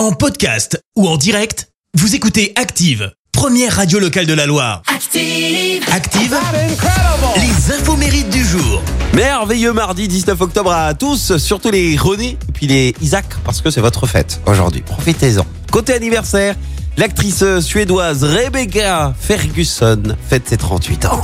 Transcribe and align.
En 0.00 0.12
podcast 0.12 0.82
ou 0.96 1.06
en 1.06 1.18
direct, 1.18 1.68
vous 1.92 2.14
écoutez 2.14 2.54
Active, 2.56 3.12
première 3.32 3.76
radio 3.76 3.98
locale 3.98 4.24
de 4.24 4.32
la 4.32 4.46
Loire. 4.46 4.80
Active. 4.86 5.84
Active, 5.92 6.38
les 7.36 7.74
infos 7.74 7.96
mérites 7.96 8.30
du 8.30 8.42
jour. 8.42 8.80
Merveilleux 9.12 9.74
mardi 9.74 10.08
19 10.08 10.40
octobre 10.40 10.72
à 10.72 10.94
tous, 10.94 11.36
surtout 11.36 11.70
les 11.70 11.98
René 11.98 12.38
et 12.48 12.52
puis 12.54 12.66
les 12.66 12.94
Isaac, 13.02 13.26
parce 13.44 13.60
que 13.60 13.70
c'est 13.70 13.82
votre 13.82 14.06
fête 14.06 14.40
aujourd'hui. 14.46 14.80
Profitez-en. 14.80 15.44
Côté 15.70 15.92
anniversaire, 15.92 16.56
l'actrice 16.96 17.44
suédoise 17.60 18.24
Rebecca 18.24 19.12
Ferguson 19.20 20.16
fête 20.30 20.48
ses 20.48 20.56
38 20.56 21.04
ans. 21.04 21.20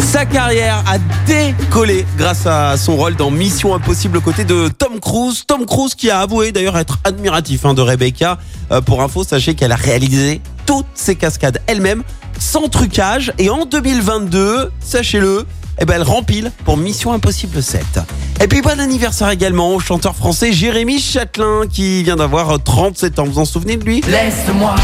Sa 0.00 0.24
carrière 0.24 0.82
a 0.86 0.98
décollé 1.26 2.06
grâce 2.16 2.46
à 2.46 2.76
son 2.76 2.96
rôle 2.96 3.14
dans 3.16 3.30
Mission 3.30 3.74
Impossible 3.74 4.16
aux 4.18 4.20
côtés 4.20 4.44
de 4.44 4.68
Tom 4.68 4.98
Cruise. 5.00 5.44
Tom 5.46 5.66
Cruise 5.66 5.94
qui 5.94 6.10
a 6.10 6.20
avoué 6.20 6.52
d'ailleurs 6.52 6.78
être 6.78 6.98
admiratif 7.04 7.64
hein, 7.64 7.74
de 7.74 7.82
Rebecca. 7.82 8.38
Euh, 8.72 8.80
pour 8.80 9.02
info, 9.02 9.24
sachez 9.24 9.54
qu'elle 9.54 9.72
a 9.72 9.76
réalisé 9.76 10.40
toutes 10.66 10.86
ses 10.94 11.16
cascades 11.16 11.60
elle-même, 11.66 12.02
sans 12.38 12.68
trucage. 12.68 13.32
Et 13.38 13.50
en 13.50 13.66
2022, 13.66 14.70
sachez-le, 14.80 15.46
eh 15.78 15.84
ben, 15.84 15.94
elle 15.94 16.02
rempile 16.02 16.50
pour 16.64 16.76
Mission 16.76 17.12
Impossible 17.12 17.62
7. 17.62 18.00
Et 18.42 18.48
puis 18.48 18.62
bon 18.62 18.80
anniversaire 18.80 19.30
également 19.30 19.74
au 19.74 19.80
chanteur 19.80 20.16
français 20.16 20.52
Jérémy 20.52 20.98
Châtelain 20.98 21.66
qui 21.70 22.02
vient 22.02 22.16
d'avoir 22.16 22.62
37 22.62 23.18
ans. 23.18 23.24
Vous 23.24 23.38
en 23.38 23.44
souvenez 23.44 23.76
de 23.76 23.84
lui? 23.84 24.00
Laisse-moi 24.08 24.74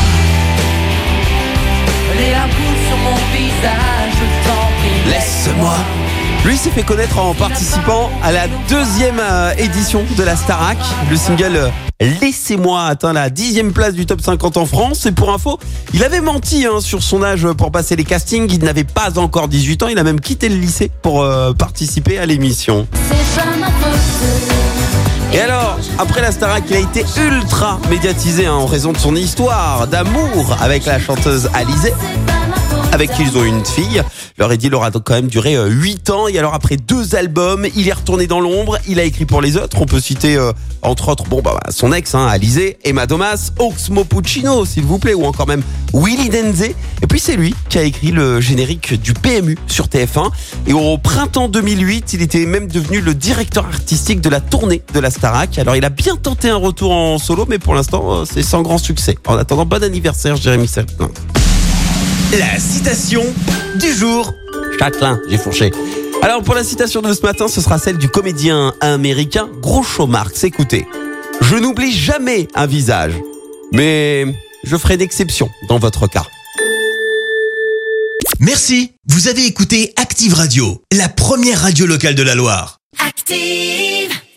les 2.16 2.32
sur 2.88 2.96
mon 2.96 3.16
visage, 3.32 4.05
Lui 6.44 6.56
s'est 6.56 6.70
fait 6.70 6.82
connaître 6.82 7.18
en 7.18 7.34
participant 7.34 8.10
à 8.22 8.30
la 8.30 8.46
deuxième 8.68 9.18
euh, 9.20 9.52
édition 9.58 10.04
de 10.16 10.22
la 10.22 10.36
Starac. 10.36 10.78
Le 11.10 11.16
single 11.16 11.56
euh, 11.56 11.70
Laissez-moi 12.20 12.84
atteint 12.84 13.12
la 13.12 13.30
dixième 13.30 13.72
place 13.72 13.94
du 13.94 14.06
top 14.06 14.20
50 14.20 14.56
en 14.58 14.66
France. 14.66 15.06
Et 15.06 15.12
pour 15.12 15.32
info, 15.32 15.58
il 15.92 16.04
avait 16.04 16.20
menti 16.20 16.66
hein, 16.66 16.80
sur 16.80 17.02
son 17.02 17.22
âge 17.22 17.48
pour 17.52 17.72
passer 17.72 17.96
les 17.96 18.04
castings. 18.04 18.48
Il 18.52 18.62
n'avait 18.64 18.84
pas 18.84 19.18
encore 19.18 19.48
18 19.48 19.82
ans. 19.82 19.88
Il 19.88 19.98
a 19.98 20.04
même 20.04 20.20
quitté 20.20 20.48
le 20.48 20.56
lycée 20.56 20.90
pour 21.02 21.22
euh, 21.22 21.52
participer 21.52 22.18
à 22.18 22.26
l'émission. 22.26 22.86
Et 25.32 25.40
alors, 25.40 25.78
après 25.98 26.22
la 26.22 26.32
Starac, 26.32 26.64
il 26.70 26.76
a 26.76 26.80
été 26.80 27.04
ultra 27.18 27.80
médiatisé 27.90 28.46
hein, 28.46 28.54
en 28.54 28.66
raison 28.66 28.92
de 28.92 28.98
son 28.98 29.16
histoire 29.16 29.86
d'amour 29.88 30.56
avec 30.60 30.86
la 30.86 31.00
chanteuse 31.00 31.50
Alizée 31.54 31.92
avec 32.96 33.12
qui 33.12 33.24
ils 33.24 33.36
ont 33.36 33.44
une 33.44 33.62
fille. 33.62 34.02
Leur 34.38 34.50
idylle 34.54 34.74
aura 34.74 34.90
donc 34.90 35.04
quand 35.04 35.12
même 35.12 35.26
duré 35.26 35.54
8 35.54 36.08
ans. 36.08 36.28
Et 36.28 36.38
alors 36.38 36.54
après 36.54 36.78
deux 36.78 37.14
albums, 37.14 37.66
il 37.76 37.86
est 37.88 37.92
retourné 37.92 38.26
dans 38.26 38.40
l'ombre. 38.40 38.78
Il 38.88 38.98
a 38.98 39.04
écrit 39.04 39.26
pour 39.26 39.42
les 39.42 39.58
autres. 39.58 39.82
On 39.82 39.84
peut 39.84 40.00
citer 40.00 40.36
euh, 40.36 40.52
entre 40.80 41.10
autres 41.10 41.24
bon 41.24 41.42
bah, 41.42 41.60
son 41.68 41.92
ex, 41.92 42.14
hein, 42.14 42.26
Alizé, 42.26 42.78
Emma 42.84 43.06
Domas, 43.06 43.52
Oxmo 43.58 44.04
Puccino, 44.04 44.64
s'il 44.64 44.84
vous 44.84 44.98
plaît, 44.98 45.12
ou 45.12 45.26
encore 45.26 45.46
même 45.46 45.62
Willy 45.92 46.30
Denze. 46.30 46.62
Et 46.62 47.06
puis 47.06 47.20
c'est 47.20 47.36
lui 47.36 47.54
qui 47.68 47.76
a 47.76 47.82
écrit 47.82 48.12
le 48.12 48.40
générique 48.40 48.98
du 48.98 49.12
PMU 49.12 49.58
sur 49.66 49.88
TF1. 49.88 50.30
Et 50.66 50.72
au 50.72 50.96
printemps 50.96 51.48
2008, 51.48 52.14
il 52.14 52.22
était 52.22 52.46
même 52.46 52.66
devenu 52.66 53.02
le 53.02 53.12
directeur 53.12 53.66
artistique 53.66 54.22
de 54.22 54.30
la 54.30 54.40
tournée 54.40 54.82
de 54.94 55.00
la 55.00 55.10
Starac. 55.10 55.58
Alors 55.58 55.76
il 55.76 55.84
a 55.84 55.90
bien 55.90 56.16
tenté 56.16 56.48
un 56.48 56.56
retour 56.56 56.92
en 56.92 57.18
solo, 57.18 57.44
mais 57.46 57.58
pour 57.58 57.74
l'instant 57.74 58.20
euh, 58.20 58.24
c'est 58.24 58.42
sans 58.42 58.62
grand 58.62 58.78
succès. 58.78 59.18
En 59.26 59.36
attendant, 59.36 59.66
bon 59.66 59.84
anniversaire, 59.84 60.36
Jérémy 60.36 60.66
Sertin. 60.66 61.10
La 62.32 62.58
citation 62.58 63.22
du 63.76 63.92
jour. 63.92 64.34
Châtelain, 64.78 65.20
j'ai 65.28 65.38
fourché. 65.38 65.70
Alors 66.22 66.42
pour 66.42 66.54
la 66.54 66.64
citation 66.64 67.00
de 67.00 67.12
ce 67.12 67.22
matin, 67.22 67.46
ce 67.46 67.60
sera 67.60 67.78
celle 67.78 67.98
du 67.98 68.08
comédien 68.08 68.74
américain 68.80 69.48
Groucho 69.60 70.06
Marx. 70.06 70.42
Écoutez, 70.42 70.86
je 71.40 71.56
n'oublie 71.56 71.92
jamais 71.92 72.48
un 72.54 72.66
visage, 72.66 73.12
mais 73.72 74.26
je 74.64 74.76
ferai 74.76 74.96
d'exception 74.96 75.48
dans 75.68 75.78
votre 75.78 76.08
cas. 76.08 76.26
Merci, 78.40 78.92
vous 79.06 79.28
avez 79.28 79.46
écouté 79.46 79.92
Active 79.96 80.34
Radio, 80.34 80.82
la 80.92 81.08
première 81.08 81.60
radio 81.62 81.86
locale 81.86 82.16
de 82.16 82.22
la 82.22 82.34
Loire. 82.34 82.80
Active. 82.98 84.15